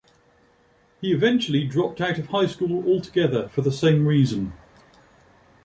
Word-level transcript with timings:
He 0.99 1.13
eventually 1.13 1.63
dropped 1.67 2.01
out 2.01 2.17
of 2.17 2.25
high 2.29 2.47
school 2.47 2.87
altogether, 2.91 3.47
for 3.49 3.61
the 3.61 3.71
same 3.71 4.07
reason. 4.07 4.53